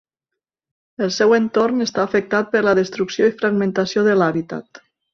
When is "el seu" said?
1.07-1.35